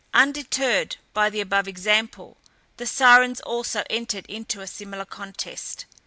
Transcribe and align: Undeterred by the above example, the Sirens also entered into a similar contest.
Undeterred 0.15 0.95
by 1.13 1.29
the 1.29 1.39
above 1.41 1.67
example, 1.67 2.35
the 2.77 2.87
Sirens 2.87 3.39
also 3.41 3.83
entered 3.87 4.25
into 4.25 4.59
a 4.59 4.65
similar 4.65 5.05
contest. 5.05 5.85